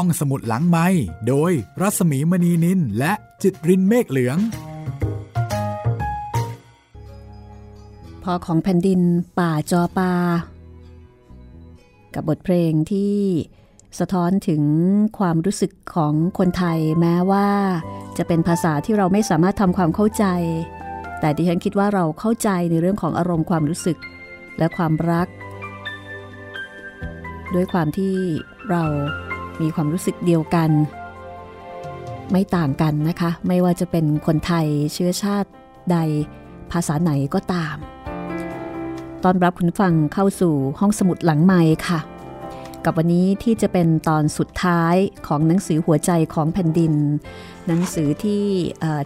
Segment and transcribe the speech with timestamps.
[0.00, 0.86] ห้องสมุดหลังไม้
[1.28, 4.38] โดยรัสมีมณีนินและจิตรินเมฆเหลือง
[8.22, 9.00] พอของแผ่นดิน
[9.38, 10.12] ป่าจอปา
[12.14, 13.16] กับบทเพลงที่
[13.98, 14.62] สะท้อนถึง
[15.18, 17.48] ความรู้สึกของคนไทยแม้ว่า
[18.18, 20.24] จะเป็นภาษาที่เราไม่สามารถทำความเข้าใจ
[21.20, 23.98] แต่ดิฉันคิดว่าเราเข้าใจในเรื่องของอารมณ์ความรู้สึก
[24.58, 25.28] และความรัก
[27.54, 28.14] ด้วยความที่
[28.70, 28.84] เรา
[29.62, 30.70] มีความรู้สึกเดียวกัน
[32.30, 35.50] ไม่ต่างกันนะคะ ไม่ว่าจะเป็นคนไทยเชื้อชาติ
[35.92, 35.96] ใด
[36.72, 37.76] ภาษาไหนก็ตาม
[39.24, 42.00] ตอนรับคุณฟังเข้าสู่ห้องสมุดหลังไม้ค่ะ
[42.84, 44.94] กับวันนี้ที่จะเป็นตอนสุดท้าย
[45.26, 46.92] ของหนังสือหัวใจของแผ่นดิน
[47.66, 48.42] หนังสือที่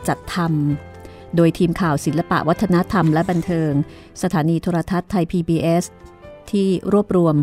[0.08, 3.72] จัดทำโดยทีมข่าวศิลปะวัฒนธรรมและบันเทิง
[4.22, 5.84] สถานีโทรทัศน์ไทย PBS
[6.50, 7.36] ที่รวบรวม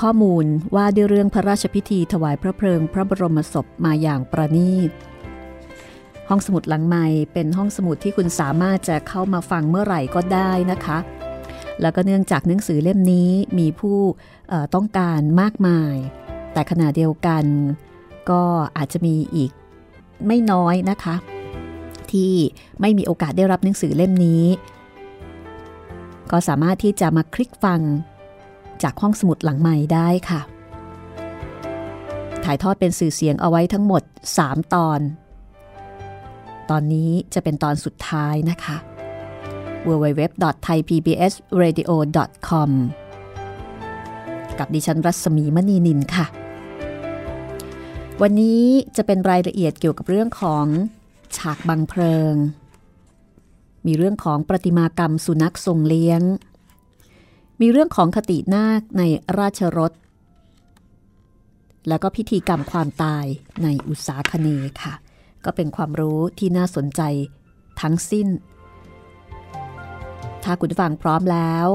[0.00, 4.90] ข้อมูลว่าด้วยเรื่องพระราชพิธีถวายพระเพลิงพระบรมศพมาอย่างประณีต
[6.28, 10.98] ห้องสมุดหลังใหม่เป็นห้องสมุดที่คุณสามารถจะเข้ามาฟังเมื่อไหร่ก็ได้นะคะ
[11.80, 13.98] แล้วก็เนื่องจากหนังสือเล่มนี้มีผู้
[14.74, 15.94] ต้องการมากมาย
[16.52, 17.44] แต่ขณะเดียวกัน
[18.30, 18.42] ก็
[18.76, 19.50] อาจจะมีอีก
[20.26, 21.14] ไม่น้อยนะคะ
[22.10, 22.32] ที่
[22.80, 24.44] ไม่มีโอกาสได้รับหนังสือเล่มนี้
[26.30, 27.80] ก็สามารถที่จะมาคลิกฟัง
[28.82, 30.40] จากห้องสมุดหลังใหม่ได้ค่ะ
[32.44, 34.02] ถ่ายทอดเป็นสื่อเสียงเอาไว้ทั้งหมด
[34.38, 35.00] 3 ตอน
[36.70, 38.76] ตอนนี้จะเป็นตอนสุดท้ายนะคะ
[39.88, 42.70] www.thaipbsradio.com
[44.58, 46.26] กับดิฉันรัศมีมณีนินค่ะ
[48.22, 48.62] วันนี้
[48.96, 50.66] จะเป็นรายละเอียดเกี่ยวกับเรื่องของ
[51.36, 52.34] ฉากบังเพลิง
[53.86, 56.20] มีเรื่องของประติมากรรมสุนัขทรงเลี้ยง
[57.60, 59.02] มีเรื่องของคตินาคใน
[59.38, 59.92] ราชรถ
[61.88, 63.24] แล้วก็พิธีกรรมความตาย
[63.62, 64.48] ในอุตสาคเน
[64.82, 64.94] ค่ะ
[65.44, 67.02] ก็เป็นความรู้ที่น่าสนใจ
[67.80, 68.28] ทั้งสิ้น
[70.44, 71.66] ถ้าคุณฟังพร้อมแล้ว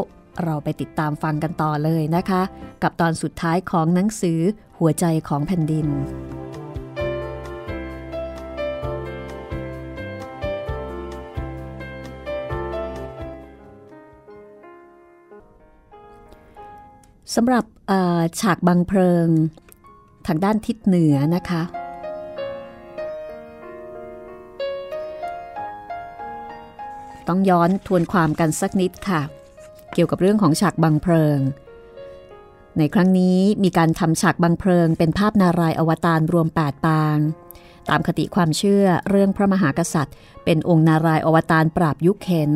[0.44, 2.42] เราไปติดตามฟังกันต่อเลยนะคะ
[2.84, 4.40] กับตอนสุดท้ายของหนังสือ
[4.80, 5.88] หัวใจของแผ่นดิน
[17.36, 17.66] สำหรับ
[18.42, 19.28] ฉากบังเพลิง
[20.28, 21.64] ทางด้านทิศเหนือนะคะ
[27.28, 29.22] ต้องย้อนทวนความกันสักนิดค่ะ
[29.94, 31.40] เกี่ยวกับเรื่องของฉากบังเพลิง
[32.78, 37.18] ในครั้งนี้มีการทำฉากบังเพลิง เป็นภาพนารายอวตารรวม 8 ปาง
[37.90, 40.16] ตามคติความเชื่อเรื่องพระมหากษัตริย์
[40.46, 42.52] เป็นองค์นารายอวตารปราบยุคเข็น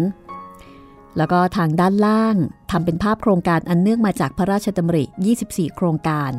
[1.17, 2.35] แล้วก็ทางด้านล่าง
[2.71, 5.03] ทำเป็นภาพโครงการอันเนื่องมาจากพระราชดำริ
[5.41, 6.31] 24 โครงการ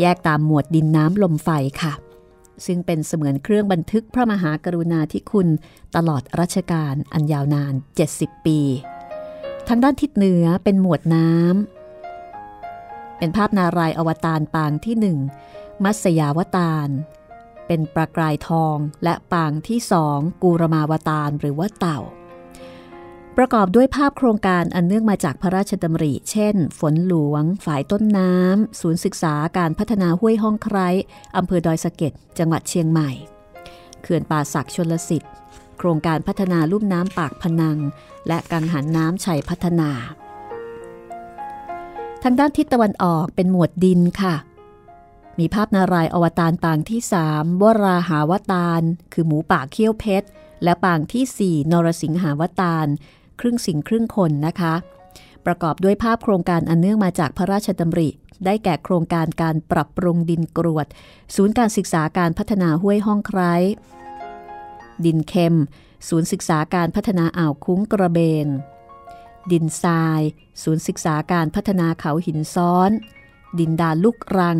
[0.00, 1.48] แยกตามหมวดดินน้ำลมไฟ
[1.82, 1.92] ค่ะ
[2.66, 5.48] ซึ่งเป็นเสมือนเครื่องบันทึกพระมหากรุณาธิคุณ
[5.96, 7.74] ตลอดรัชกาลอันยาวนาน
[8.10, 8.60] 70 ปี
[9.68, 15.18] ทางด้านทิศเหนือเป็นหมวดน้ำ เป็นภาพนารายอวตารปางที่หนึ่ง
[15.84, 16.88] มัสยาวตาร
[17.66, 22.00] เป็นประกายทองและปางที่สองกูรมาวตารหรือว่าเต่า
[23.42, 30.88] ประกอบด้วยภาพโครงการอันเนื่องมาจากพระราชดำริ เช่น ฝนหลวง ฝ่ายต้นน้ำ ศูนย์ศึกษาการพัฒนาห้วยห้องไคร้
[31.36, 33.10] อำเภอดอยสะเก็ด จังหวัดเชียงใหม่
[34.02, 35.32] เขื่อนป่าศักชนลสิทธิ์
[35.78, 37.78] โครงการพัฒนาลุ่มน้ำปากพนัง
[38.28, 39.90] และกังหันน้ำชัยพัฒนา
[42.22, 44.34] ทางด้านทิศตะวันออกเป็นหมวดดินค่ะ
[45.38, 50.28] มีภาพนารายอวตารปางที่สามวราหาวตารคือหมูป่าเขี้ยวเพชร
[50.62, 52.88] และปางที่สี่นรสิงหาวตาร
[53.40, 54.74] ครึ่งสิ่งครึ่งคนนะคะ
[55.46, 58.08] ประกอบด้วยภาพโครงการอันเนื่องมาจากพระราชดำริ
[58.44, 60.86] ได้แก่โครงการการปรับปรุงดินกรวด
[61.34, 63.54] ศูนย์การศึกษาการพัฒนาห้วยห้องไคร้
[65.04, 65.56] ดินเค็ม
[66.08, 68.48] ศูนย์ศึกษาการพัฒนาอ่าวคุ้งกระเบน
[69.52, 70.20] ดินทราย
[70.62, 72.90] ศูนย์ศึกษาการพัฒนาเขาหินซ้อน
[73.58, 74.58] ดินดานลูกรัง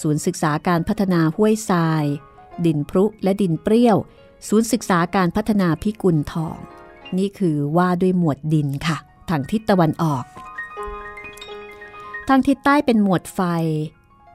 [0.00, 2.04] ศูนย์ศึกษาการพัฒนาห้วยทราย
[2.66, 3.96] ดินพรุและดินเปรี้ยว
[4.48, 6.58] ศูนย์ศึกษาการพัฒนาพิกุลทอง
[7.18, 8.96] นี่คือว่าด้วยหมวดดินค่ะ
[9.30, 10.24] ทางทิศตะวันออก
[12.28, 13.40] ทางทิศใต้เป็นหมวดไฟ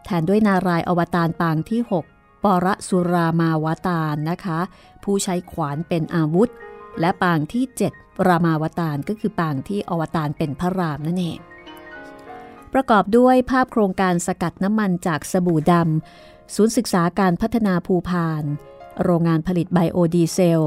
[0.04, 1.82] แทนด้วยนารายอวตารปางที่
[2.14, 4.60] 6 ปรสุรามาวตารนะคะ
[5.04, 6.50] ผู้ใช้ขวานเป็นอาวุธ
[7.00, 7.64] และปางที่
[7.96, 11.40] 7 รามาวตารก็คือปางที่อวตารเป็นพระรามนั่นเอง
[12.74, 18.44] ประกอบด้วยภาพโครงการสกัดน้ำมันจากสบู่ดำ ศูนย์ศึกษาการพัฒนาภูพาน
[19.04, 20.62] โรงงานผลิตไบโอดีเซล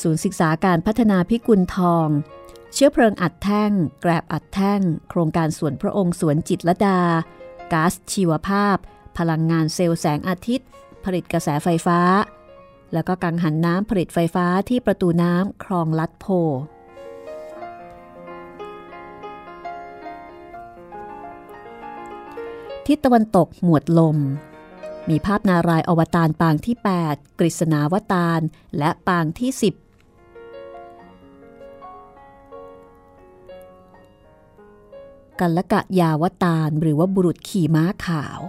[0.00, 2.08] ศูนย์ศึกษาการพัฒนาพิกุลทอง
[2.72, 3.70] เชื้อเพลิงอัดแท่ง
[4.00, 7.00] แกรบอัดแท่ง โครงการสวนพระองค์สวนจิตรดา
[7.72, 8.76] ก๊าซชีวภาพ
[9.18, 10.68] พลังงานเซลล์แสงอาทิตย์
[11.04, 12.00] ผลิตกระแสไฟฟ้า
[12.92, 16.26] แล้วก็กังหันน้ำผลิตไฟฟ้าที่ประตูน้ำคลองลัดโพ
[22.86, 24.16] ทิศตะวันตกหมวดลม
[25.08, 26.76] มีภาพนารายอวตารปางที่
[27.08, 28.40] 8 กฤษณาวตาร
[28.78, 29.62] และปางที่ 10
[35.40, 38.40] กัลกะยาวตารหรือว่าบุรุษขี่ม้าขาว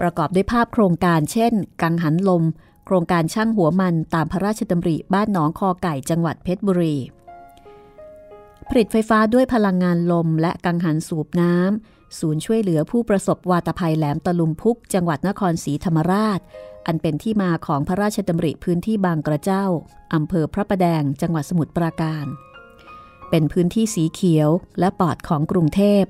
[0.00, 1.52] ประกอบด้วยภาพโครงการเช่น
[1.82, 2.42] กังหันลม
[2.86, 6.96] โครงการช่างหัวมันตามพระราชดำริบ้านหนองคอไก่จังหวัดเพชรบุรี
[8.68, 16.40] ผลิตไฟฟ้าด้วยพลังงานลมและกังหันสูบน้ำ ศูนย์ช่วยเหลือผู้ประสบวาตภัยแหลมตะลุมพุก จังหวัดนครศรีธรรมราช
[16.86, 19.64] อันเป็นที่มาของพระราชดำริพื้นที่บางกระเจ้า
[20.14, 22.26] อำเภอพระประแดง จังหวัดสมุทรปราการ
[23.30, 24.48] เป็นพื้นที่สีเขียว
[24.78, 26.02] และปอดของกรุงเทพ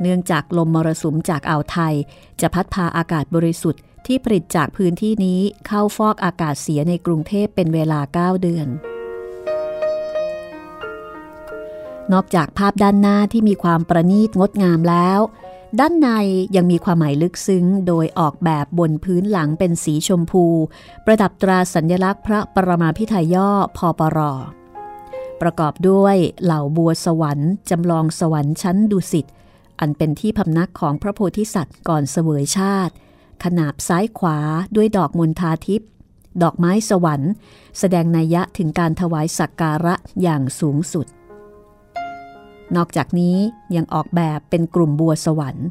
[0.00, 1.94] เนื่องจากลมมรสุมจากอ่าวไทย
[2.40, 8.68] จะพัดพาอากาศบริสุทธิ์ที่ผลิตจากพื้นที่นี้เข้าฟอกอากาศเสียในกรุงเทพเป็นเวลา 9 เดือน
[12.12, 15.20] นอกจากภาพด้านหน้าที่มีความประณีตงดงามแล้ว
[15.80, 16.08] ด้านใน
[16.56, 20.44] ยังมีความหมายลึกซึ้งโดยออกแบบบนพื้นหลังเป็นสีชมพู
[21.04, 24.18] ประดับตราสัญลักษณ์พระปรมาพิไทยย่อพอปร
[25.40, 29.26] ประกอบด้วยเหล่าบัวสวรรค์จำลองสวรรค์ชั้นดุสิต
[29.80, 32.94] อันเป็นที่พำนักของพระโพธิสัตว์ก่อนเสวยชาติ
[33.44, 34.38] ขนาบซ้ายขวา
[34.76, 35.88] ด้วยดอกมณฑาทิพย์
[36.42, 37.32] ดอกไม้สวรรค์
[37.78, 41.06] แสดงนัยยะถึงการถวายสักการะอย่างสูงสุด
[42.76, 43.36] นอกจากนี้
[43.76, 45.68] ยังออกแบบเป็นกลุ่มบัวสวรรค์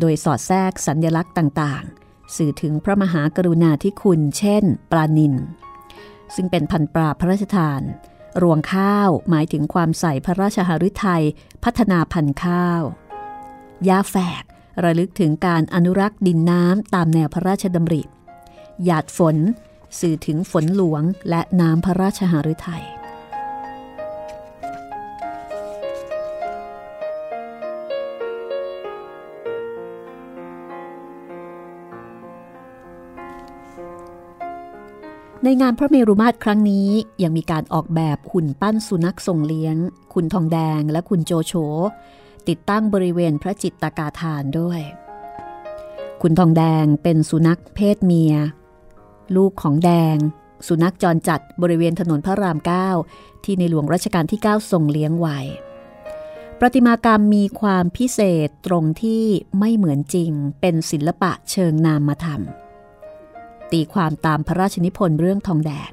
[0.00, 5.34] โดยสอดแทรกสัญญลักษณ์ต่างๆ สื่อถึงพระมหากรุณาธิคุณ เช่น ปลานิน
[6.34, 7.82] ซึ่งเป็นพันปลาพระราชทาน
[8.42, 11.24] รวงข้าวหมายถึงความใส่พระราชหฤทัย
[11.64, 12.82] พัฒนาพันธุ์ข้าว
[13.88, 14.44] ยาแฝก
[14.84, 18.02] ระลึกถึงการอนุรักษ์ดินน้ำตามแนวพระราชดำริ
[18.84, 19.36] หยาดฝน
[20.00, 22.95] สื่อถึงฝนหลวงและน้ำพระราชหฤทัย
[35.48, 36.88] ในงานพระเมรุมาตรครั้งนี้
[37.22, 39.76] ยังมีการออกแบบหุ่นปั้นสุนัขส่งเลี้ยง
[40.14, 41.52] คุณทองแดงและคุณโจโฉ
[42.48, 44.80] ติดตั้งบริเวณพระจิตตกาทานด้วย
[46.22, 48.34] คุณทองแดงเป็นสุนัขเพศเมีย
[49.36, 50.16] ลูกของแดง
[50.66, 52.58] สุนัขจรจัดบริเวณถนนพระราม
[53.00, 55.38] 9ที่ในหลวงรัชกาลที่9ส่งเลี้ยงไว้
[56.58, 59.24] ประติมากรรมมีความพิเศษตรงที่
[59.58, 62.65] ไม่เหมือนจริง เป็นศิลปะเชิงนามธรรมา
[63.72, 65.90] ตีความตามพระราชนิพนธ์เรื่องทองแดง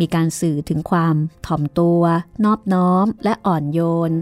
[0.00, 1.16] มีการสื่อถึงความ
[1.46, 2.02] ถ่อมตัว
[2.44, 3.80] นอบน้อมและอ่อนโย
[4.10, 4.12] น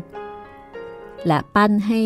[1.26, 2.02] และปั้นให้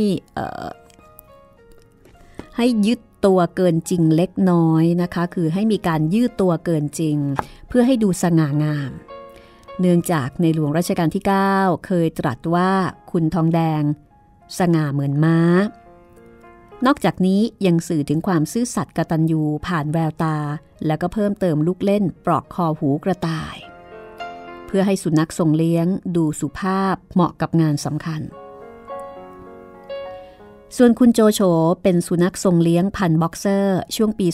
[2.56, 7.16] ให้ยึดตัวเกินจริงเล็กน้อยนะคะ คือให้มีการยืดตัวเกินจริง
[7.68, 8.90] เพื่อให้ดูสง่างาม
[9.80, 12.70] เนื่องจากในหลวงรัชกาลที่ 9 เคยตรัสว่า
[13.10, 13.82] คุณทองแดง
[14.58, 15.38] สง่าเหมือนม้า
[16.86, 20.36] นอกจากนี้ยังสื่อถึงความซื่อสัตย์กตัญญูผ่านแววตา
[20.86, 23.56] แล้วก็เพิ่มเติมลูกเล่นปลอกคอหูกระต่าย
[24.66, 25.86] เพื่อให้สุนัขทรงเลี้ยง
[26.16, 28.22] ดูสุภาพเหมาะกับงานสำคัญ
[30.76, 31.40] ส่วนคุณโจโฉ
[31.82, 34.26] เป็นสุนัขทรงเลี้ยงพันบ็อกเซอร์ ช่วงปี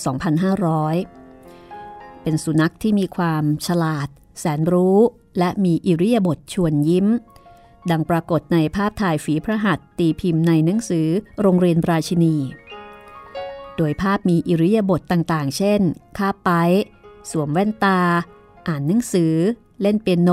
[0.89, 4.09] 2500 เป็นสุนัขที่มีความฉลาด
[4.39, 4.99] แสนรู้
[5.39, 7.07] และมีอิริยาบถชวนยิ้ม
[7.91, 11.09] ดังปรากฏในภาพถ่ายฝีพระหัตตีพิมพ์ในหนังสือ
[11.41, 12.37] โรงเรียนราชินี
[13.77, 15.81] โดยภาพมีอิริยาบถต่างๆ เช่น
[16.19, 16.51] คาไป
[17.31, 18.01] สวมแว่นตา
[18.69, 19.35] อ่านหนังสือ
[19.81, 20.31] เล่นเปียโน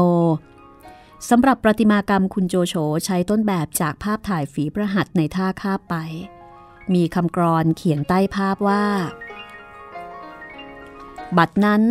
[1.30, 2.76] สำหรับประติมากรรมคุณโจโฉ
[3.06, 5.96] ใช้ต้นแบบจากภาพถ่ายฝีพระหัตในท่าคาไป
[6.94, 8.86] มีคำกรอนเขียนใต้ภาพว่า
[11.38, 11.82] บัดนั้น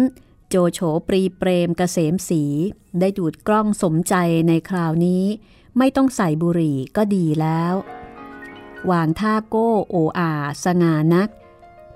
[0.49, 2.43] โจโฉปรีเปรมกเกษมสี
[3.01, 4.15] ได้ดูดกล้องสมใจ
[4.49, 5.25] ในคราวนี้
[5.79, 7.75] ไม่ต้องใส่บุหรี่ก็ดีแล้ว
[8.91, 10.33] วางท่าโก้โออา
[10.65, 11.29] สง่านัก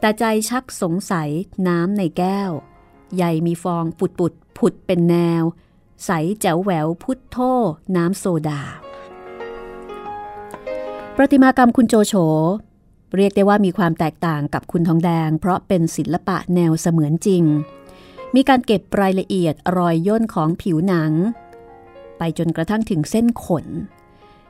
[0.00, 1.30] แต่ใจชักสงสัย
[1.68, 2.50] น้ำในแก้ว
[3.14, 5.42] ใหญ่มีฟองปุดปุดผุดเป็นแนว
[6.04, 7.36] ใสแจ๋วแหววพุทโธ
[7.96, 8.62] น้ำโซดา
[11.16, 12.14] ประติมากรรมคุณโจโฉ
[13.16, 17.44] เรียกได้ว่ามีความแตกต่างกับคุณทองแดง เพราะเป็นศิลปะแนวเสมือนจริง
[18.34, 21.12] มีการเก็บรายละเอียดรอยย่นของผิวหนัง
[22.18, 23.66] ไปจนกระทั่งถึงเส้นขน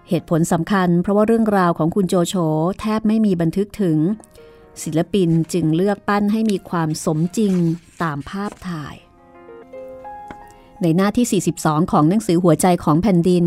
[0.09, 2.35] เหตุผลสำคัญเพราะว่าเรื่องราวของคุณโจโฉ
[2.81, 3.99] แทบไม่มีบันทึกถึง
[4.83, 7.55] ศิลปินจึงเลือกปั้นให้มีความสมจริง
[8.03, 8.95] ตามภาพถ่าย
[10.83, 13.47] ในหน้าที่ 42 ของหนังสือหัวใจของแผ่นดิน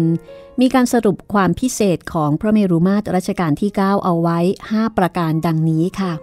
[0.61, 4.39] มีการสรุปความพิเศษของพระเมรุมาตรรัชกาลที่ 9 เอาไว้
[4.71, 6.13] 5 ประการดังนี้ค่ะ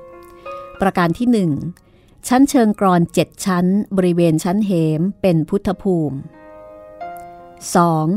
[0.81, 1.51] ประการที่หนึ่ง
[2.29, 6.19] ชั้นเชิงกรอนเจ็ดชั้นบริเวณชั้นเหมเป็นพุทธภูมิ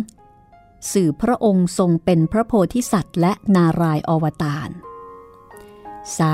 [0.05, 0.91] 2.
[0.91, 4.69] สื่อพระองค์ทรงเป็นพระโพธิสัตว์และนารายอวตาร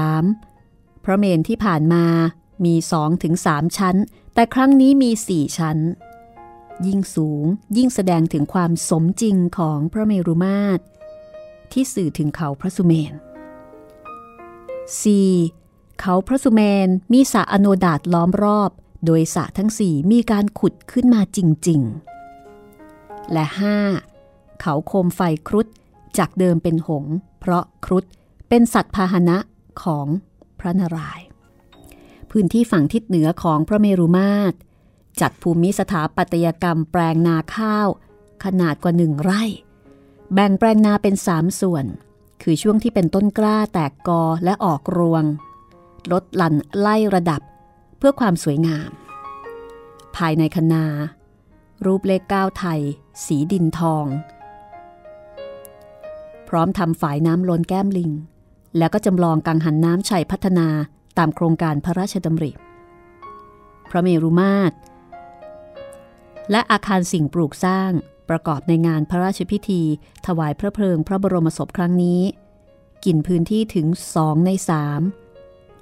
[0.10, 1.04] 3.
[1.04, 2.06] พระเมนที่ผ่านมา
[2.66, 3.98] มีสองถึงสามชั้น
[4.34, 5.78] แต่ครั้งนี้มีสี่ชั้น
[6.88, 7.46] ยิ่งสูง
[7.78, 10.82] ยิ่งแสดงถึงความสมจริงของพระเมรุมาตร
[11.72, 13.14] ที่สื่อถึงเขาพระสุเมน
[15.14, 15.59] 4.
[16.02, 18.72] เขาพระสุเมนมีสระอโนดาตล้อมรอบ
[19.06, 21.82] โดยสระทั้งสี่มีการขุดขึ้นมาจริง
[22.58, 23.46] ๆ และ
[24.04, 24.62] 5.
[24.62, 25.68] เขาโคมไฟครุฑ
[26.18, 27.06] จากเดิมเป็นหง
[27.40, 28.06] เพราะครุฑ
[28.50, 29.38] เป็นสัตว์พาหนะ
[29.84, 30.08] ของ
[30.60, 31.26] พระนารายณ์
[32.32, 34.56] พื้นที่ฝั่งทิศเหนือของพระเมรุมาตร
[35.22, 37.88] จัดภูมิสถาปัตยกรรมแปลงนาข้าว
[38.44, 39.44] ขนาดกว่าหนึ่งไร่
[40.34, 41.86] แบ่งแปลงนาเป็นสามส่วน
[42.42, 45.24] คือช่วงที่เป็นต้นกล้าแตกกอและออกรวง
[46.12, 47.42] ลดหลั่นไล่ระดับ
[47.98, 48.90] เพื่อความสวยงาม
[50.16, 50.86] ภายในคนา
[51.86, 52.80] รูปเลขก้าวไทย
[53.26, 54.06] สีดินทอง
[56.50, 58.12] พร้อมทำฝายน้ำล้นแก้มลิง
[58.78, 60.68] แล้วก็จำลองกังหันน้ำชัยพัฒนา
[61.18, 62.52] ตามโครงการพระราชดำริ
[63.90, 64.76] พระเมรุมาตร
[66.52, 67.92] และอาคารสิ่งปลูกสร้าง
[68.30, 69.82] ประกอบในงานพระราชพิธี
[70.26, 72.22] ถวายพระเพลิงพระบรมศพครั้งนี้
[73.06, 75.02] กินพื้นที่ถึงสองในสาม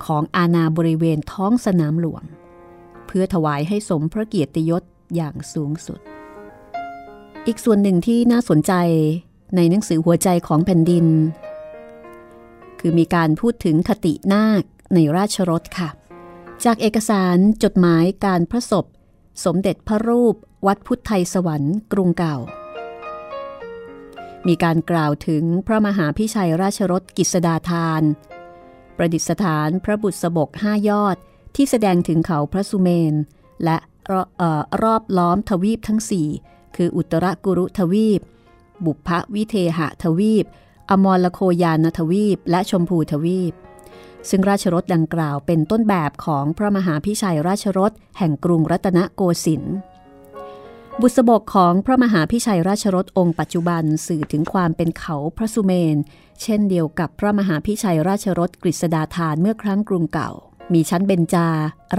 [0.06, 2.24] ของอาณาบริเวณท้องสนามหลวง
[3.08, 4.84] เพื่อถวายให้สมพระเกียรติยศ
[5.16, 6.00] อย่างสูงสุด
[7.48, 8.74] อีกส่วนหนึ่งที่น่าสนใจ
[9.56, 11.06] ในหนังสือหัวใจของแผ่นดิน
[12.80, 14.64] คือมีการพูดถึงคตินาค
[14.94, 15.90] ในราชรถค่ะ
[16.66, 18.86] จากเอกสารจดหมายการพระศพ
[19.46, 20.36] สมเด็จพระรูป
[20.68, 22.38] วัดพุทธไทยสวรรค์กรุงเก่า
[24.48, 28.04] มีการกล่าวถึงพระมหาพิชัยราชรถกิษดาทาน
[28.98, 31.18] ประดิษฐานพระบุตรสบกห้ายอด
[31.56, 33.14] ที่แสดงถึงเขาพระสุเมน
[33.64, 33.78] และ
[34.84, 36.28] รอบล้อมทวีปทั้งสี่
[36.76, 38.22] คืออุตรกุรุทวีป
[38.86, 40.46] บุพวิเทหทวีป
[40.92, 43.54] อมรโคยานทวีป และชมพูทวีป
[44.30, 49.76] ซึ่งราชรถดังกล่าวเป็นต้นแบบของพระมหาพิชัยราชรถแห่งกรุงรัตนโกสินทร์
[51.02, 55.98] บุษบกของพระมหาพิชัยราชรถองค์ปัจจุบันสื่อถึงความเป็นเขาพระสุเมน
[56.42, 60.32] เช่นเดียวกับพระมหาพิชัยราชรถกฤษดาธานเมื่อครั้งกรุงเก่า
[60.74, 61.50] มีชั้นเบญจา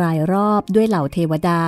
[0.02, 1.62] รายรอบด้วยเหล่าเทวดา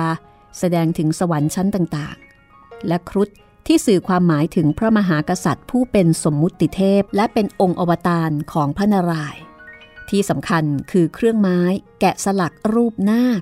[0.59, 3.29] แสดงถึงสวรรค์ชั้นต่างๆ และครุฑ
[3.67, 9.41] ที่สื่อความหมายถึงพระมหากษัตริย์ ผู้เป็นสมมุติเทพ และเป็นองค์อวตารของพระนารายณ์
[10.09, 11.59] ที่สำคัญคือเครื่องไม้
[11.99, 13.41] แกะสลักรูปนาค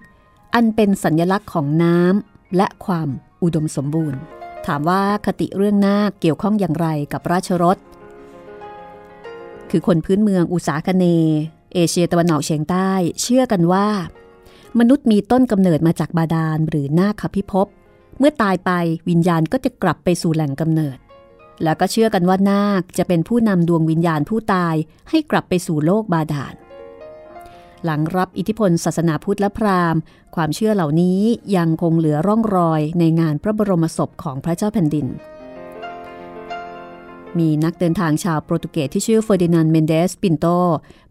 [0.55, 3.09] อันเป็นสัญญลักษณ์ของน้ำและความ
[3.43, 4.19] อุดมสมบูรณ์
[4.65, 7.77] ถามว่าคติเรื่องนาคเกี่ยวข้องอย่างไรกับราชรถ
[9.71, 11.05] คือคนพื้นเมืองอุษาคเน
[11.73, 13.87] เอเชียตะวันออกเฉียงใต้ เชื่อกันว่า
[14.79, 17.67] มนุษย์มีต้นกำเนิดมาจากบาดาลหรือนาคพิภพ
[18.19, 18.71] เมื่อตายไป
[19.09, 20.97] วิญญาณก็จะกลับไปสู่แหล่งกำเนิด
[21.63, 24.75] แล้วก็เชื่อกันว่านาคจะเป็นผู้นำดวงวิญญาณผู้ตาย
[25.09, 26.53] ให้กลับไปสู่โลกบาดาล
[27.85, 30.01] หลังรับอิทธิพลศาสนาพุทธและพราหมณ์
[30.35, 31.19] ความเชื่อเหล่านี้
[31.57, 35.07] ยังคงเหลือร่องรอยในงานพระบรมศพของพระเจ้าแผ่นดิน
[37.37, 40.45] มีนักเดินทางชาวโปรตุเกสที่ชื่อเฟอร์ดินานเมนเดสปินโต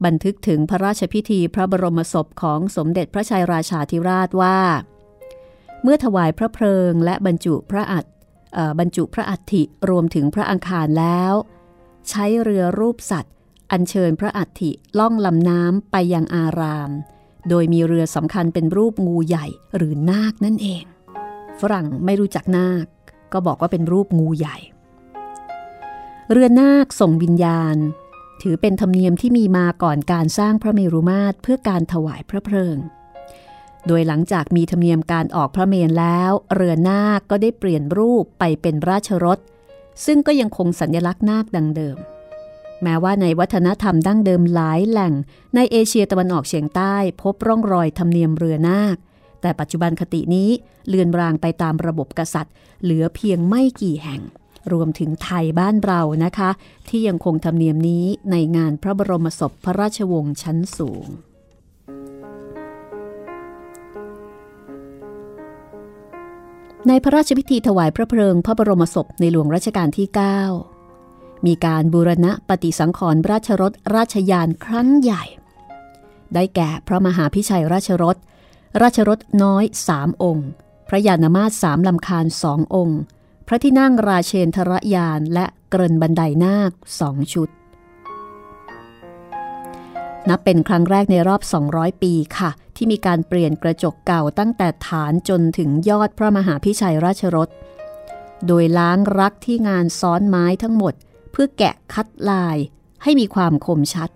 [0.05, 4.59] บันทึกถึงพระราชพิธีพระบรมศพของสมเด็จพระชัยราชาธิราชว่า
[5.83, 8.05] เมื่อถวายพระเพลิงและบรรจุพระอัฐ
[8.79, 11.33] บรรจุพระอัฐิรวมถึงพระอังคารแล้ว
[12.09, 13.35] ใช้เรือรูปสัตว์
[13.73, 16.91] อัญเชิญพระอัฐิล่องลำน้ำไปยังอาราม
[17.49, 19.47] โดยมีเรือสำคัญเป็นรูปงูใหญ่
[19.77, 20.85] หรือนาคนั่นเอง
[21.61, 22.87] ฝรั่งไม่รู้จักนาค
[23.33, 24.57] ก็บอกว่าเป็นรูปงูใหญ่
[26.33, 27.77] เรือนาคส่งวิญญาณ
[28.43, 32.77] ถือเป็นธรรมเนียมที่มีมาก่อนการสร้างพระเมรุมาตรเพื่อการถวายพระเพลิง
[33.87, 39.39] โดยหลังจากมีธรรมเนียมการออกพระเมรุแล้ว เรือนาคก็ได้เปลี่ยนรูปไปเป็นราชรถ
[40.07, 41.97] ซึ่งก็ยังคงสัญลักษณ์นาคดังเดิม
[42.83, 45.13] แม้ว่าในวัฒนธรรมดั้งเดิมหลายแหล่ง
[45.55, 48.97] ในเอเชียตะวันออกเฉียงใต้พบร่องรอยธรรมเนียมเรือนาค
[49.41, 50.51] แต่ปัจจุบันคตินี้
[50.89, 54.23] เลือนรางไปตามระบบกษัตริย์ เหลือเพียงไม่กี่แห่ง
[54.73, 56.51] รวมถึงไทยบ้านเรานะคะ
[56.89, 61.07] ที่ยังคงธรรมเนียมนี้ในงานพระบรมศพพระราชวงศ์ชั้นสูง
[66.89, 70.09] ในพระราชพิธีถวายพระเพลิงพระบรมศพในหลวงรัชกาลที่
[70.77, 75.25] 9 มีการบูรณะปฏิสังขรณ์ราชรถราชยานครั้งใหญ่
[76.35, 78.17] ได้แก่พระมหาพิชัยราชรถ
[78.83, 80.49] ราชรถน้อยสามองค์
[80.89, 83.01] พระยานมาศสามลำคาญสององค์
[83.51, 87.53] พระที่นั่งราเชนทรยานและเกรนบันไดนาคสองชุดน
[90.29, 97.49] นับเป็นครั้งแรกในรอบ 200 ปีค่ะ ที่มีการเปลี่ยนกระจกเก่าตั้งแต่ฐานจนถึงยอดพระมหาพิชัยราชรถ
[98.47, 100.95] โดยล้างรักที่งานซ้อนไม้ทั้งหมด
[101.33, 102.57] เพื่อแกะคัดลาย
[103.03, 104.11] ให้มีความคมชัด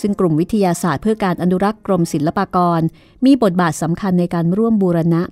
[0.00, 2.80] ซึ่งกลุ่มวิทยาศาสตร์เพื่อการอนุรักษ์กรมศิลปากร
[3.24, 5.22] มีบทบาทสำคัญในการร่วมบูรณะ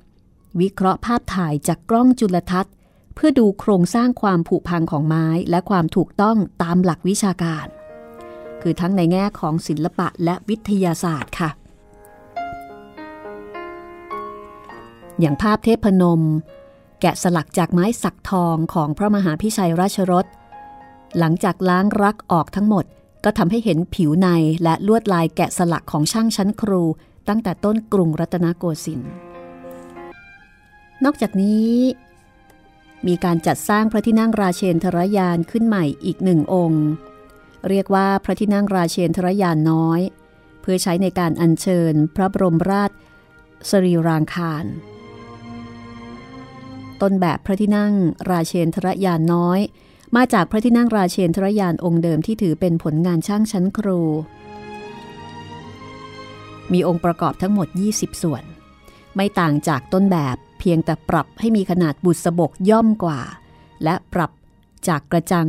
[0.61, 2.75] วิเคราะห์ภาพถ่ายจากกล้องจุลทรรศน์
[3.15, 7.67] เพื่อดูโครงสร้างความผุพังของไม้และความถูกต้องตามหลักวิชาการ
[8.63, 11.51] คือทั้งในแง่ของศิลปะและวิทยาศาสตร์ค่ะ
[15.21, 16.23] อย่างภาพเทพนม
[17.01, 20.27] แกะสลักจากไม้สักทองของพระมหาพิชัยราชรส
[21.19, 22.85] หลังจากล้างรักออกทั้งหมด
[23.25, 24.29] ก็ทำให้เห็นผิวใน
[24.63, 26.83] และลวดลายแกะสลักของช่างชั้นครู
[27.29, 29.30] ตั้งแต่ต้นกรุงรัตนโกสินทร์
[31.05, 31.75] นอกจากนี้
[33.07, 36.85] มีการจัดสร้างพระที่นั่งราเชนทรยานขึ้นใหม่อีกหนึ่งองค์
[37.69, 40.01] เรียกว่าพระที่นั่งราเชนทรยานน้อย
[40.61, 42.91] เพื่อใช้ในการอัญเชิญพระบรมราช
[43.71, 44.65] สรีรางคาร
[47.01, 47.93] ต้นแบบพระที่นั่ง
[48.31, 49.61] ราเชนทรยานน้อย
[50.17, 54.01] มาจากพระที่นั่งราเชนทรยานองค์เดิมที่ถือเป็นผลงานช่างชั้นครู
[56.73, 58.45] มีองค์ประกอบทั้งหมด 20 ส่วน
[59.17, 63.21] ไม่ต่างจากต้นแบบเพียงแต่ปรับให้มีขนาดบุษบกย่อมกว่า
[63.85, 64.31] และปรับ
[64.89, 65.49] จากกระจัง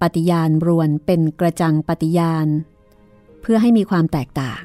[0.00, 2.48] ปฏิยานรวนเป็นกระจังปฏิยาน
[3.40, 4.62] เพื่อให้มีความแตกต่าง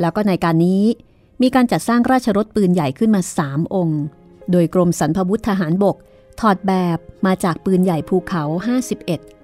[0.00, 0.82] แล้วก็ในการนี้
[1.42, 4.02] มีการจัดสร้างราชรถปืนใหญ่ขึ้นมา 3 องค์
[4.50, 5.96] โดยกรมสรรพวุธทหารบก
[6.40, 8.42] ถอดแบบมาจากปืนใหญ่ภูเขา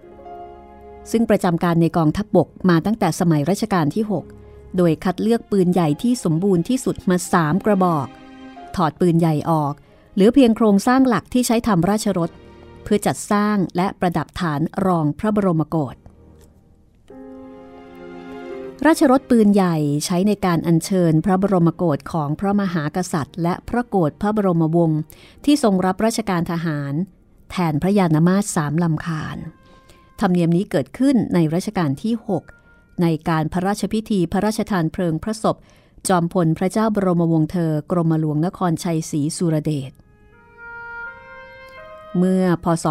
[0.05, 4.44] 51 ซึ่งประจำการในกองทัพบบกมาตั้งแต่สมัยรัชกาลที่ 6
[4.77, 8.07] โดยคัดเลือกปืนใหญ่ที่สมบูรณ์ที่สุดมา3กระบอก
[8.77, 9.75] ถอดปืนใหญ่ออก
[10.15, 12.31] เหลือเพียงโครงสร้างหลักที่ใช้ทำราชรถ
[12.85, 15.97] เพื่อจัดสร้างและประดับฐานรองพระบรมโกศ
[18.87, 25.01] ราชรถปืนใหญ่ใช้ในการอัญเชิญพระบรมโกศของพระมหากษัตริย์ และพระโกศพระบรมวงศ์
[25.45, 26.95] ที่ทรงรับราชการทหาร
[27.51, 29.37] แทนพระยานมาสสามลำคาญ
[30.21, 32.64] ธรรมเนียมนี้เกิดขึ้นในรัชกาลที่ 6
[33.03, 35.57] ในการพระราชพิธีพระราชทานเพลิงพระศพ
[36.09, 39.93] จอมพลพระเจ้าบรมวงศ์เธอกรมหลวงนครชัยศรีสุรเดช
[42.19, 42.85] เมื่อพศ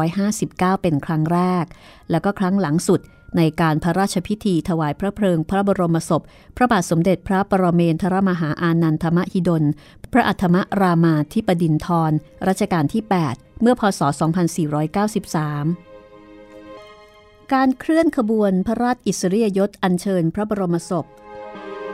[0.00, 1.64] 2459 เป็นครั้งแรก
[2.10, 3.00] แล้วก็ครั้งหลังสุด
[3.36, 6.22] ในการพระราชพิธีถวายพระเพลิงพระบรมศพ
[6.56, 9.64] พระบาทสมเด็จพระปรเมนทรมหาอานันทมหิดล
[10.12, 12.12] พระอัธมรามาธิปดินทร
[12.48, 14.00] รัชกาลที่ 8 เมื่อพศ
[14.98, 15.87] 2493
[17.54, 21.06] การเคลื่อนขบวนพระราชอิสริยยศอัญเชิญพระบรมศพ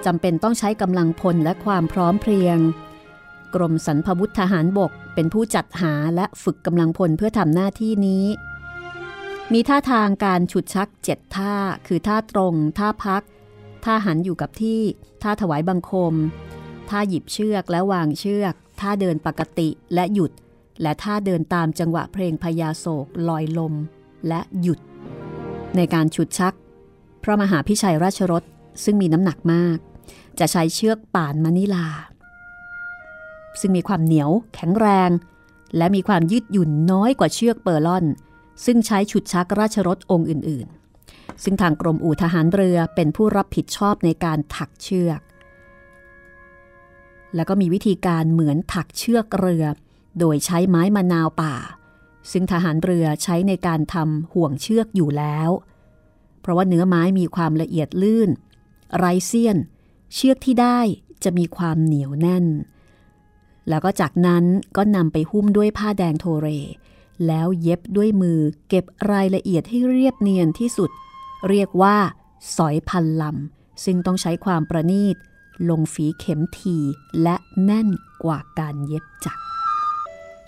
[0.04, 2.58] จำเป็นต้องใช้กำลังพลและความพร้อมเพรียง
[3.54, 8.24] กรมสรรพวุธทหารบกเป็นผู้จัดหาและฝึกกำลังพลเพื่อทำหน้าที่นี้
[9.52, 11.54] มีท่าทางการฉุดชักเจ็ดท่า
[11.86, 13.22] คือท่าตรง ท่าพัก
[13.84, 14.80] ท่าหันอยู่กับที่
[15.22, 16.14] ท่าถวายบังคม
[16.90, 20.32] ท่าหยิบเชือกและวางเชือก ท่าเดินปกติและหยุด
[20.82, 23.74] และท่าเดินตามจังหวะเพลงพญาโศกลอยลม
[24.28, 24.80] และหยุด
[25.76, 26.54] ในการฉุดชัก
[27.22, 28.42] พระมหาพิชัยราชรถ
[28.84, 29.78] ซึ่งมีน้ำหนักมาก
[30.38, 31.86] จะใช้เชือกป่านมณิลา
[33.60, 35.10] ซึ่งมีความเหนียว แข็งแรง
[35.76, 38.04] และมีความยืดหยุ่นน้อยกว่าเชือกเปอร์ลอน
[38.64, 40.66] ซึ่งใช้ฉุดชักราชรถองค์อื่น
[41.06, 45.20] ๆ ซึ่งทางกรมอู่ทหารเรือเป็นผู้รับผิดชอบในการถักเชือก
[47.34, 49.64] แล้วก็มีวิธีการเหมือนถักเชือกเรือ
[50.18, 51.54] โดยใช้ไม้มะนาวป่า
[52.30, 55.50] ซึ่งทหารเรือใช้ในการทำห่วงเชือกอยู่แล้ว
[56.40, 58.30] เพราะว่าเนื้อไม้มีความละเอียดลื่น
[58.96, 59.56] ไรเซียน
[60.14, 60.78] เชือกที่ได้
[61.24, 62.46] จะมีความเหนียวแน่น
[63.68, 64.44] แล้วก็จากนั้น
[64.76, 66.48] ก็นำไปหุ้มด้วยผ้าแดงโทเร
[67.26, 70.90] แล้วเย็บด้วยมือเก็บรายละเอียดให้เรียบเนียนที่สุด
[71.48, 71.96] เรียกว่า
[72.56, 75.16] สอยพันลำ ซึ่งต้องใช้ความประณีต
[75.70, 76.76] ลงฝีเข็มที
[77.22, 77.88] และแน่น
[78.24, 79.42] กว่าการเย็บจักร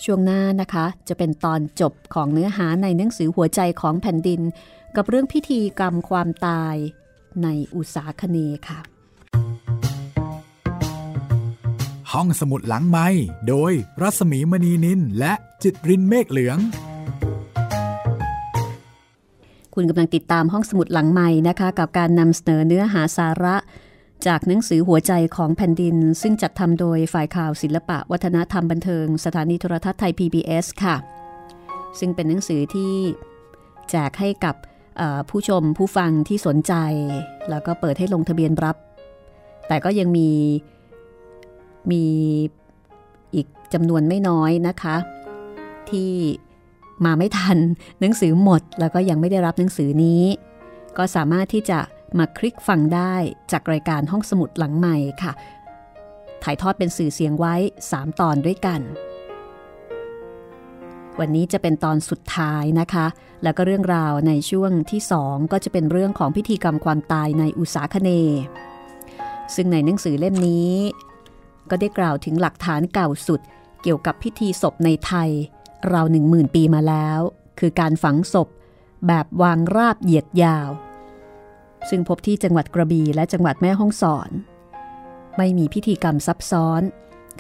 [0.05, 4.41] ช่วงหน้านะคะ จะเป็นตอนจบของเนื้อหาในหนังสือหัวใจของแผ่นดิน
[4.97, 6.75] กับเรื่องพิธีกรรมความตาย
[7.43, 8.81] ในอุษาคเนค่ะ
[12.13, 13.09] ห้องสมุดหลังไม้
[13.49, 15.33] โดยรัสมีมณีนินและ
[15.63, 16.59] จิตรินเมฆเหลือง
[19.75, 23.57] คุณกำลังติดตามห้องสมุดหลังใหม่นะคะ กับการนำเสนอเนื้อหาสาระ
[24.27, 30.97] จากหนังสือหัวใจของแผ่นดิน ซึ่งจัดทำโดยฝ่ายข่าวศิลปะ วัฒนธรรมบันเทิง สถานีโทรทัศน์ไทย PBS ค่ะ
[31.99, 32.95] ซึ่งเป็นหนังสือที่
[33.91, 34.57] แจกให้กับ
[35.31, 36.75] ผู้ชมผู้ฟังที่สนใจ
[37.51, 38.77] แล้วก็เปิดให้ลงทะเบียนรับ
[39.69, 40.31] แต่ก็ยังมี
[41.91, 42.05] มี
[43.35, 44.97] อีกจำนวนไม่น้อยนะคะ
[45.91, 46.11] ที่
[47.05, 47.59] มาไม่ทัน
[48.01, 50.23] หนังสือหมด แล้วก็ยังไม่ได้รับหนังสือนี้
[50.99, 51.79] ก็สามารถที่จะ
[52.19, 53.15] มาคลิกฟังได้
[53.53, 55.33] จากรายการห้องสมุดหลังใหม่ค่ะ
[56.43, 57.55] ถ่ายทอดเป็นสื่อเสียงไว้
[57.91, 58.81] 3 ตอนด้วยกัน
[61.19, 63.07] วันนี้จะเป็นตอนสุดท้ายนะคะ
[63.43, 68.11] แล้วก็เรื่องราวในช่วงที่ 2 ก็จะเป็นเรื่องของพิธีกรรมความตายในอุสาคเน
[69.55, 70.73] ซึ่งในหนังสือเล่มนี้
[71.71, 73.41] ก็ได้กล่าวถึงหลักฐานเก่าสุด
[73.83, 75.31] เกี่ยวกับพิธีศพในไทย
[75.93, 77.21] ราวหนึ่งหมื่นปีมาแล้ว
[77.59, 78.49] คือการฝังศพ
[79.07, 80.69] แบบวางราบเหยียดยาว
[81.89, 84.31] ซึ่งพบที่จังหวัดกระบี่และจังหวัดแม่ฮ่องสอน
[85.37, 86.83] ไม่มีพิธีกรรมซับซ้อน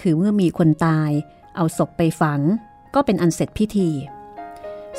[0.01, 1.11] คือเมื่อมีคนตาย
[1.57, 2.40] เอาศพไปฝัง
[2.94, 3.90] ก็เป็นอันเสร็จพิธี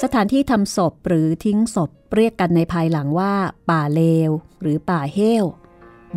[0.01, 3.33] สถานที่ทำศพหรือทิ้งศพเรียกกันในภายหลังว่า
[3.69, 5.45] ป่าเลว หรือป่าเฮล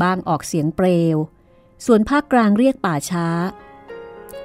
[0.02, 1.16] บางออกเสียงเปลว
[1.86, 3.26] ส่วนภาคกลางเรียกป่าช้า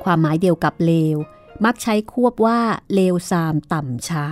[0.03, 1.17] ความหมายเดียวกับเลว
[1.65, 2.59] มักใช้ควบว่า
[2.93, 4.27] เลวซามต่ำช้า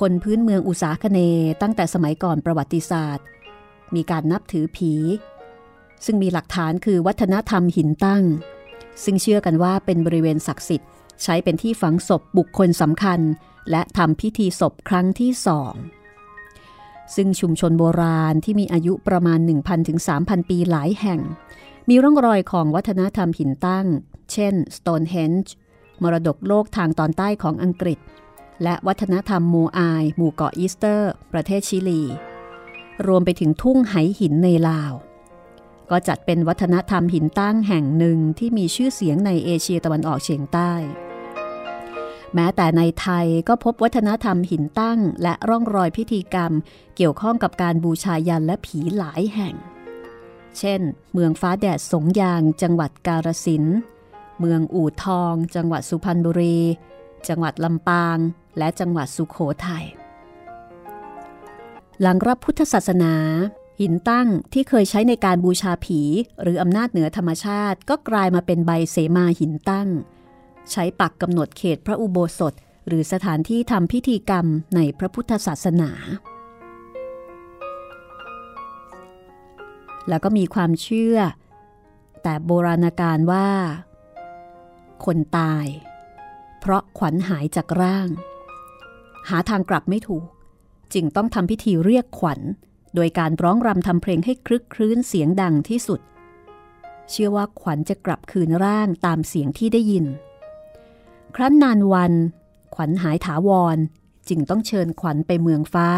[0.00, 1.18] คนพื้นเมืองอุษาคเน
[1.62, 3.26] ตั้งแต่สมัยก่อนประวัติศาสตร์
[3.94, 4.92] มีการนับถือผี
[6.04, 8.24] ซึ่งมีหลักฐานคือวัฒนธรรมหินตั้ง
[9.04, 10.90] ซึ่งเชื่อกันว่าเป็นบริเวณศักดิ์สิทธิ์
[11.22, 13.20] ใช้เป็นที่ฝังศพบุคคลสำคัญ
[13.70, 15.74] และทำพิธีศพครั้งที่สอง
[17.14, 21.20] ซึ่งชุมชนโบราณที่มีอายุประมาณ 1,000ถึง3,000 ปีหลายแห่ง
[21.88, 23.86] มีร่องรอยของวัฒนธรรมหินตั้ง
[24.32, 25.48] เช่น Stonehenge
[26.02, 27.98] มรดกโลกทางตอนใต้ของอังกฤษ
[28.62, 32.02] และวัฒนธรรมมูอาย หมู่เกาะอีสเตอร์ ประเทศชิลี
[33.06, 34.92] รวมไปถึงทุ่งไหหินในลาว
[35.90, 40.72] ก็จัดเป็นวัฒนธรรมหินตั้งแห่งหนึ่งที่มีชื่อเสียงในเอเชียตะวันออกเฉียงใต้
[42.34, 46.52] แม้แต่ในไทยก็พบวัฒนธรรมหินตั้ง และร่องรอยพิธีกรรม
[46.96, 49.54] เกี่ยวข้องกับการบูชายันและผีหลายแห่ง
[50.58, 50.80] เช่น
[51.12, 53.64] เมืองฟ้าแดดสงยาง จังหวัดกาฬสิน
[54.40, 56.58] เมืองอู่ทอง จังหวัดสุพรรณบุรี
[57.28, 58.18] จังหวัดลำปาง
[58.58, 59.84] และจังหวัดสุขโขทยัย
[62.00, 63.14] หลังรับพุทธศาสนา
[63.80, 66.00] หินตั้งที่เคยใช้ในการบูชาผี
[66.42, 69.88] หรืออำนาจเหนือธรรมชาติ ก็กลายมาเป็นใบเสมาหินตั้ง
[70.70, 72.54] ใช้ปักกำหนดเขตพระอุโบสถ
[72.86, 75.90] หรือสถานที่ทำพิธีกรรมในพระพุทธศาสนา
[80.08, 81.18] แล้วก็มีความเชื่อ
[82.22, 83.48] แต่โบราณการว่า
[85.04, 85.66] คนตาย
[86.60, 88.08] เพราะขวัญหายจากร่าง
[89.28, 90.24] หาทางกลับไม่ถูก
[90.94, 92.40] จึงต้องทำพิธีเรียกขวัญ
[92.94, 96.00] โดยการร้องรำทำเพลงให้คลึกคลื้นเสียงดังที่สุด
[97.10, 100.04] เชื่อว่าขวัญจะกลับคืนร่างตามเสียงที่ได้ยิน
[101.36, 102.12] ครั้นนานวัน
[102.74, 103.76] ขวัญหายถาวร
[104.28, 105.88] จึงต้องเชิญขวัญไปเมืองฟ้า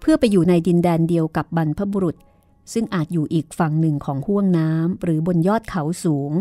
[0.00, 2.16] เพื่อไปอยู่ในดินแดนเดียวกับบรรพบุรุษ
[2.72, 6.32] ซึ่งอาจอยู่อีกฝั่งหนึ่งของห้วงน้ำหรือบนยอดเขาสูง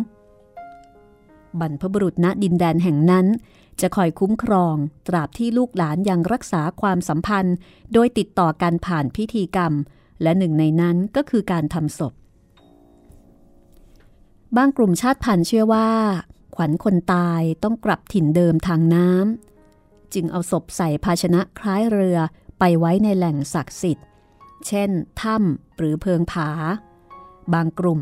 [1.60, 3.26] บรรพบุรุษณดินแดนแห่งนั้น
[3.82, 4.76] จะคอยคุ้มครอง
[5.08, 7.56] ตราบที่ลูกหลานยังรักษาความสัมพันธ์
[7.94, 9.74] โดยติดต่อกันผ่านพิธีกรรม
[10.22, 12.14] และหนึ่งในนั้นก็คือการทำศพ
[14.58, 15.90] บางกลุ่มชาติพันธุ์เชื่อว่า
[16.56, 22.18] ขวัญคนตายต้องกลับถิ่นเดิมทางน้ำจึงเอาศพใส่ภาชนะคล้ายเรือ
[22.60, 24.06] ไปไว้ในแหล่งศักดิ์สิทธิ์
[24.68, 24.90] เช่น
[25.22, 26.50] ถ้ำหรือเพิงผา
[27.54, 28.00] บางกลุ่ม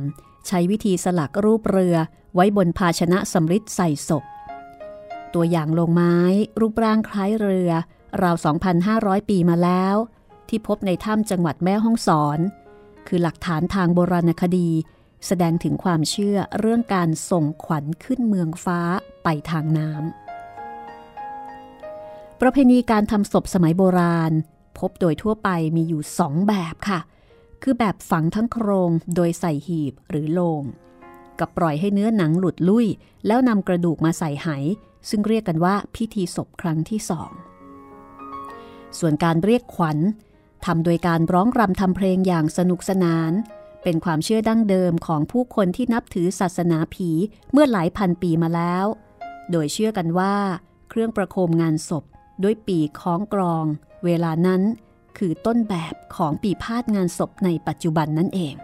[0.47, 1.95] ใช้วิธีสลักรูปเรือ
[2.39, 4.23] ไว้บนภาชนะสำริดใส่ศพ
[5.33, 6.17] ตัวอย่างลงไม้
[6.59, 7.71] รูปร่างคล้ายเรือ
[8.21, 8.35] ราว
[8.83, 9.95] 2,500 ปีมาแล้ว
[10.49, 12.39] ที่พบในถ้ำจังหวัดแม่ฮ่องสอน
[13.07, 14.69] คือหลักฐานทางโบราณคดี
[15.27, 18.79] แสดงถึงความเชื่อเรื่องการส่งขวัญขึ้นเมืองฟ้า
[19.23, 24.31] ไปทางน้ำประเพณีการทำศพสมัยโบราณ
[24.79, 26.99] พบโดยทั่วไปมีอยู่สองแบบค่ะ
[27.63, 30.63] คือแบบฝังทั้งโครงโดยใส่หีบหรือโลง
[31.39, 32.87] กับปล่อยให้เนื้อหนังหลุดลุ่ย
[33.27, 34.47] แล้วนำกระดูกมาใส่ไห
[35.09, 37.31] ซึ่งเรียกกันว่าพิธีศพครั้งที่สอง
[38.99, 39.97] ส่วนการเรียกขวัญ
[40.65, 43.31] ทำโดยการร้องรำทำเพลงอย่างสนุกสนาน
[43.83, 47.09] เป็นความเชื่อดั้งเดิมของผู้คนที่นับถือศาสนาผี
[47.51, 48.85] เมื่อหลายพันปีมาแล้ว
[49.51, 50.35] โดยเชื่อกันว่า
[50.89, 52.03] เครื่องประโคมงานศพ
[52.43, 53.65] ด้วยปีคล้องกรอง
[54.05, 54.61] เวลานั้น
[55.17, 58.55] คือต้นแบบของปีพาดงานศพในปัจจุบันนั่นเอง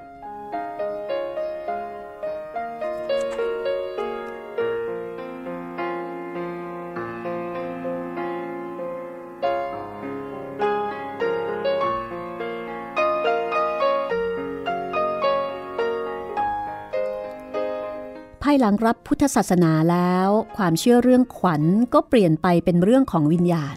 [18.53, 21.63] ายหลังรับพุทธศาสนาแล้ว ความเชื่อเรื่องขวัญ
[21.93, 23.75] ก็เปลี่ยนไปเป็นเรื่องของวิญญาณ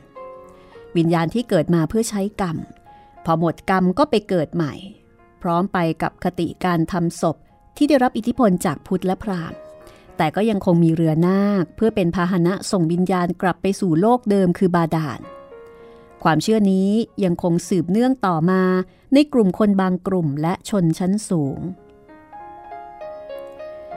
[0.96, 2.56] วิญญาณที่เกิดมาเพื่อใช้กรรม
[3.24, 4.74] พอหมดกรรมก็ไปเกิดใหม่
[5.42, 7.36] พร้อมไปกับคติการทำศพ
[7.76, 9.58] ที่ได้รับอิทธิพลจากพุทธและพราหมณ์
[10.16, 15.20] แต่ก็ยังคงมีเรือนาคเพื่อเป็นพาหนะส่งวิญญาณกลับไปสู่โลกเดิมคือบาดาล
[16.24, 16.90] ความเชื่อนี้
[17.24, 18.62] ยังคงสืบเนื่องต่อมา
[19.14, 21.58] ในกลุ่มคนบางกลุ่มและชนชั้นสูง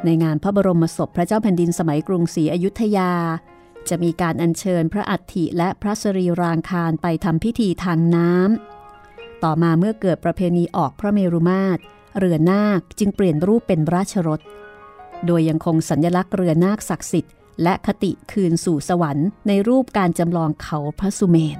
[0.06, 3.12] ในงานพระบรมศพพระเจ้าแผ่นดินสมัยกรุงศรีอยุธยา
[3.90, 11.82] จะมีการอัญเชิญพระอัฐิและพระสรีรางคารไปทำพิธีทางน้ำต่อมาเมื่อเกิดประเพณีออกพระเมรุมาตร
[12.18, 14.42] เรือนาคจึงเปลี่ยนรูปเป็นราชรถ
[15.26, 17.34] โดยยังคงสัญลักษณ์เรือนาคศักดิ์สิทธิ์
[17.64, 21.58] และคติคืนสู่สวรรค์ในรูปการจำลองเขาพระสุเมน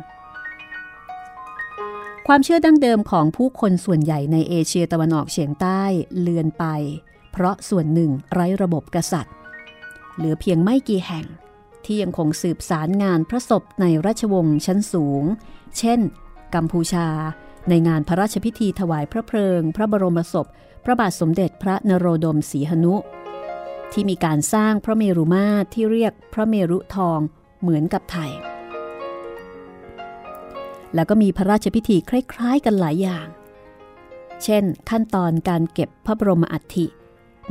[2.28, 5.82] ความเชื่อดั้งเดิมของผู้คนส่วนใหญ่ในเอเชียตะวันออกเฉียงใต้
[6.20, 6.66] เลือนไป
[7.19, 9.34] เราะส่วนหนึ่งไร้ระบบกษัตริย์
[10.16, 11.26] เหลือเพียงไม่กี่แห่ง
[11.86, 15.24] ที่ยังคงสืบสารงานพระศพในราชวงศ์ชั้นสูง
[15.78, 16.00] เช่น
[16.56, 17.08] กัมพูชา
[17.70, 20.48] ในงานพระราชพิธีถวายพระเพลิง พระบรมศพ
[20.86, 22.96] พระบาทสมเด็จพระนโรดมศรีหนุ
[23.92, 27.20] ที่มีการสร้างพระเมรุมาตรที่เรียกพระเมรุทอง
[27.62, 28.32] เหมือนกับไทย
[30.96, 33.28] แล้วก็มีพระราชพิธีคล้ายๆกันหลายอย่าง
[34.44, 36.86] เช่น ขั้นตอนการเก็บพระบรมอัฐิ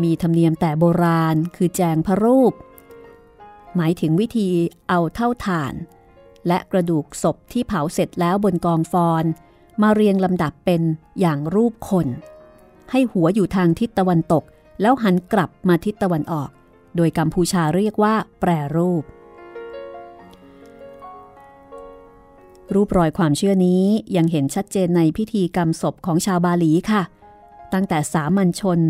[0.03, 2.53] มีธรรมเนียมแต่โบราณคือแจงพระรูป
[3.77, 4.49] หมายถึงวิธี
[4.89, 5.75] เอาเท่าฐาน
[6.47, 9.25] และกระดูกศพที่เผาเสร็จแล้วบนกองฟอน
[9.83, 10.83] มาเรียงลำดับเป็น
[11.21, 12.07] อย่างรูปคน
[12.91, 14.45] ให้หัวอยู่ทางทิศตะวันตก
[14.81, 16.51] แล้วหันกลับมาทิศตะวันออก
[16.97, 19.05] โดยกัมพูชาเรียกว่า แปรรูป
[22.75, 23.85] รูปรอยความเชื่อนี้
[24.17, 27.03] ยังเห็นชัดเจนในพิธีกรรมศพของชาวบาหลีค่ะ
[27.73, 28.81] ตั้งแต่สามัญชน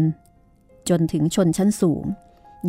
[0.90, 2.05] จนถึงชนชั้นสูง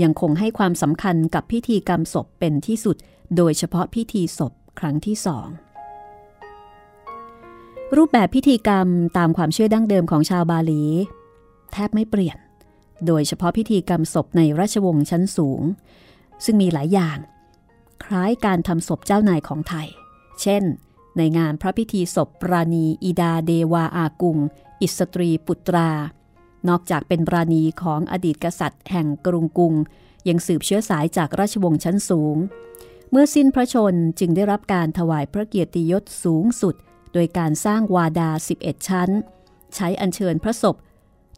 [0.02, 2.98] ยังคงให้ความสำคัญกับพิธีกรรมศพเป็นที่สุด
[3.38, 5.48] โดยเฉพาะพิธีศพครั้งที่สอง
[7.96, 10.84] รูปแบบพิธีกรรมตามความเชื่อดั้งเดิมของชาวบาหลี
[11.74, 12.38] แทบไม่เปลี่ยน
[13.06, 15.62] โดยเฉพาะพิธีกรรมศพในราชวงศ์ชั้นสูง
[16.46, 17.18] ซึ่งมีหลายอย่าง
[18.04, 19.88] คล้ายการทำศพเจ้านายของไทย
[20.42, 20.64] เช่น
[21.18, 24.38] ในงานพระพิธีศพปราณีอิดาเดวาอากุง
[24.82, 25.90] อิสตรีปุตรา
[26.68, 29.74] นอกจากเป็นปราณีของอดีตกษัตริย์แห่งกรุงกุง
[30.28, 32.38] ยังสืบเชื้อสายจากราชวงศ์ชั้นสูง
[33.12, 36.76] เมื่อสิ้นพระชนจึงได้รับการถวายพระเกียรติยศสูงสุด
[37.14, 39.10] โดยการสร้างวาดา 11 ชั้น
[39.76, 40.76] ใช้อัญเชิญพระศพ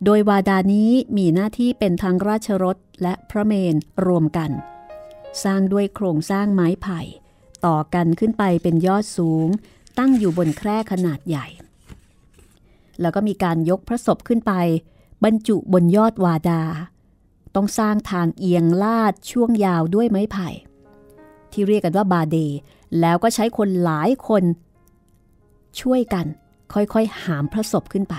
[0.05, 4.51] โดยวาดานี้มีหน้าที่เป็นทั้งราชรถและพระเมนรวมกัน
[5.43, 7.01] สร้างด้วยโครงสร้างไม้ไผ่
[7.65, 9.47] ต่อกันขึ้นไปเป็นยอดสูง
[9.99, 11.47] ตั้งอยู่บนแคร่ขนาดใหญ่
[13.01, 14.53] แล้วก็มีการยกพระศพขึ้นไป
[15.23, 16.61] บรรจุบนยอดวาดา
[17.55, 20.49] ต้องสร้างทางเอียงลาดช่วงยาวด้วยไม้ไผ่
[21.51, 22.37] ที่เรียกกันว่าบาเด
[22.99, 24.43] แล้วก็ใช้คนหลายคน
[25.81, 26.25] ช่วยกัน
[26.73, 28.15] ค่อยๆ หามพระศพขึ้นไป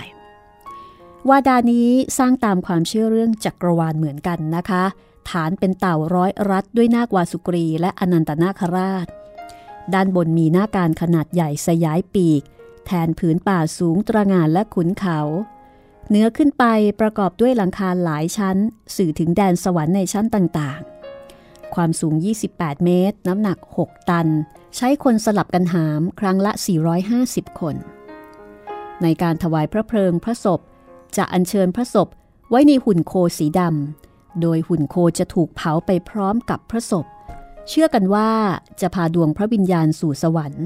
[1.29, 4.83] วาดานี้สร้างตามความเชื่อเรื่องจักรวาลเหมือนกันนะคะ
[5.29, 9.07] ฐานเป็นเต่าร้อยรัดด้วยนาควาสุกรีและอนันตนาคราช
[9.93, 12.41] ด้านบนมีหน้าการขนาดใหญ่สยายปีก
[12.85, 15.19] แทนผืนป่าสูงตระงานและขุนเขา
[16.09, 16.65] เนื้อขึ้นไป
[17.01, 18.57] ประกอบด้วยหลังคาหลายชั้น
[18.95, 22.13] สื่อถึงแดนสวรรค์ในชั้นต่างๆ ความสูง
[22.49, 24.27] 28 เมตร น้ำหนัก 6 ตัน
[24.75, 26.51] ใช้คนสลับกันหามครั้งละ
[27.05, 27.75] 450 คน
[29.01, 30.59] ในการถวายพระเพลิงพระศพ
[31.17, 32.07] จะอัญเชิญพระศพ
[32.49, 37.05] ไว้ในหุ่นโคสีดำ โดยหุ่นโคจะถูกเผาไปพร้อมกับพระศพ
[37.69, 38.31] เชื่อกันว่า
[38.81, 40.65] จะพาดวงพระวิญญาณสู่สวรรค์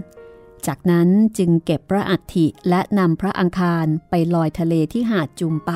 [0.66, 5.72] จากนั้นจึงเก็บพระอัฐิและนำพระอังคารไปลอยทะเลที่หาดจุมไป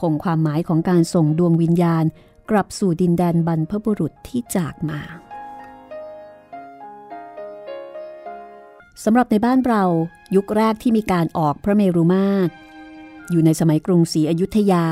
[0.00, 2.04] คงความหมายของการส่งดวงวิญญาณ
[2.50, 5.00] กลับสู่ดินแดนบรรพบุรุษที่จากมา
[9.04, 9.82] สำหรับในบ้านเรา
[10.36, 12.52] ยุคแรกที่มีการออกพระเมรุมาตร
[13.30, 14.86] อยู่ในสมัยกรุงศรีอยุธยา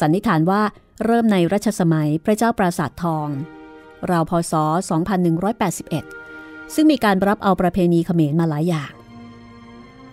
[0.00, 0.62] สันนิษฐานว่า
[1.04, 3.28] เริ่มในรัชสมัยพระเจ้าปราสาททอง
[4.10, 4.52] ราวพศ
[5.60, 6.23] 2181
[6.74, 8.92] ซึ่งมีการรับเอาประเพณีเขมรมาหลายอย่าง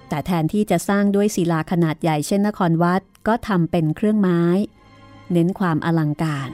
[0.10, 4.42] แต่แทนที่จะสร้างด้วยศิลาขนาดใหญ่เช่นนครวัดก็ทำเป็นเครื่องไม้
[5.32, 6.50] เน้นความอลังการ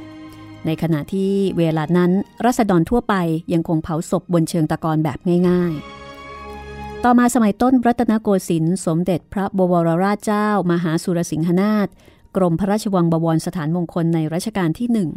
[0.65, 2.11] ในขณะที่เวลานั้น
[2.45, 3.15] รัษฎรทั่วไป
[3.53, 11.87] ยังคงเผาศพบนเชิงตะกอนแบบง่ายๆ ต่อมาสมัยต้นรัตนโกสินทร์สมเด็จพระบวรราชเจ้า มหาสุรสิงหนาถ
[12.35, 15.09] กรมพระราชวังบวรสถานมงคลในรัชกาลที่หนึ่ง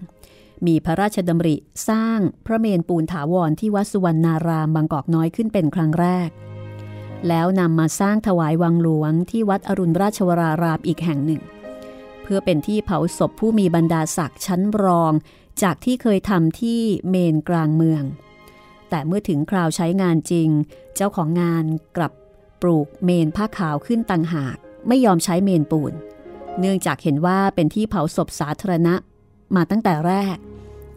[0.67, 1.57] มีพระราชดำริ
[1.89, 6.31] สร้างพระเมนปูนถาวรที่วัดสุวรรณารามบางกอกน้อยขึ้นเป็นครั้งแรก
[7.29, 11.43] แล้วนำมาสร้างถวายวังหลวงที่วัดอรุณราชวรารามอีกแห่งหนึ่ง
[12.23, 15.13] เพื่อเป็นที่เผาศพผู้มีบรรดาศักดิ์ชั้นรอง
[15.63, 18.03] จากที่เคยทำที่เมนกลางเมือง
[18.91, 20.49] แต่เมื่อถึงคราวใช้งานจริง
[20.97, 21.65] เจ้าของงาน
[21.97, 22.13] กลับ
[22.63, 24.57] ปลูกเมนผ้าขาวขึ้นต่างหาก
[24.89, 25.93] ไม่ยอมใช้เมนปูน
[26.61, 28.95] เนื่องจากเห็นว่าเป็นที่เผาศพสาธารณะ
[29.57, 30.37] มาตั้งแต่แรก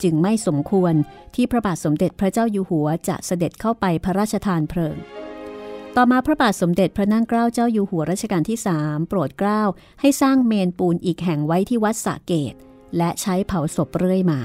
[0.04, 0.94] จึงไม่สมควร
[1.36, 4.98] ที่พระบาทสมเด็จพระเจ้าอยู่หัวจะเสด็จเข้าไปพระราชทานเพลิง
[5.96, 9.62] ต่อมาพระบาทสมเด็จพระนั่งเกล้าเจ้าอยู่หัวรัชกาลที่สามโปรดเกล้า
[10.02, 12.54] ให้สร้างเมนปูนอีกแห่งไว้ที่วัดสะเกต
[12.98, 14.42] และใช้เผาศพเรื่อยมา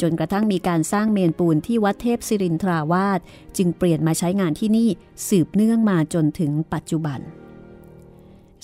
[0.00, 3.20] จนกระทั่งมีการสร้างเมนปูนที่วัดเทพศิรินทราวาส
[3.56, 4.88] จึงเปลี่ยนมาใช้งานที่นี่
[5.28, 7.20] สืบเนื่องมาจนถึงปัจจุบัน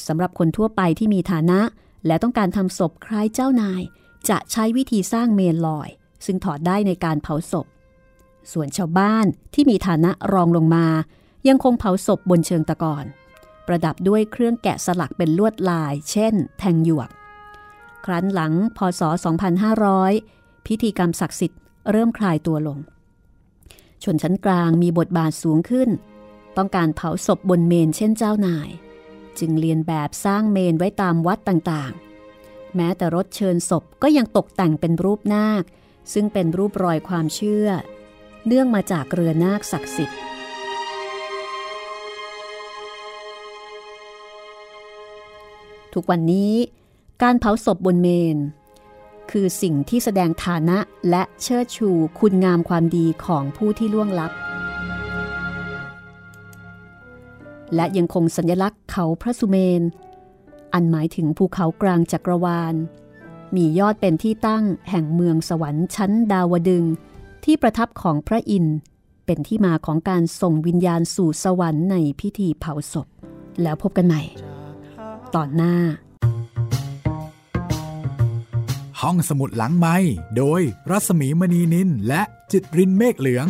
[0.07, 1.61] สำหรับคนทั่วไปที่มีฐานะ
[2.07, 3.83] และต้องการทำศพคล้ายเจ้านาย
[4.31, 5.89] จะใช้วิธีสร้างเมนลอย
[6.27, 7.67] ซึ่งถอดได้ในการเผาศพ
[8.53, 10.87] ส่วนชาวบ้านที่มีฐานะรองลงมา
[11.49, 13.05] ยังคงเผาศพบนเชิงตะกอน
[13.67, 17.11] ประดับด้วยเครื่องแกะสลักเป็นลวดลาย เช่น แทงหยวก
[18.05, 19.03] ครั้นหลังพศ
[19.85, 21.61] 2500 พิธีกรรมศักดิ์สิทธิ์
[21.91, 22.79] เริ่มคลายตัวลง
[24.05, 25.91] ชนชั้นกลางมีบทบาทสูงขึ้น
[26.57, 28.69] ต้องการเผาศพบนเมนเช่นเจ้านาย
[29.39, 32.04] จึงเรียนแบบสร้างเมนไว้ตามวัดต่างๆ
[32.77, 35.65] แม้แต่รถเชิญศพก็ยังตกแต่งเป็นรูปนาค
[36.13, 37.69] ซึ่งเป็นรูปรอยความเชื่อ
[38.47, 40.19] เนื่องมาจากเรือนาคศักดิ์สิทธิ์
[45.95, 46.55] ทุกวันนี้
[47.23, 48.39] การเผาศพบนเมน
[49.31, 50.79] คือสิ่งที่แสดงฐานะ
[51.11, 54.33] และเชิดชูคุณงามความดีของผู้ที่ล่วงลับ
[57.75, 59.83] และยังคงสัญลักษณ์เขาพระสุเมน
[60.75, 62.75] อันหมายถึงภูเขากลางจักรวาล
[63.55, 66.85] มียอดเป็นที่ตั้งแห่งเมืองสวรรค์ชั้นดาวดึง
[67.45, 68.77] ที่ประทับของพระอินทร์
[69.27, 73.07] เป็นที่มาของการส่งวิญญาณสู่สวรรค์ในพิธีเผาศพ
[73.63, 74.23] แล้วพบกันใหม่
[75.35, 75.77] ตอนหน้า
[79.01, 79.97] ห้องสมุดหลังไม้
[80.37, 80.61] โดย
[80.91, 83.47] รัสมีมณีนินและจิตรินเมฆเหลือง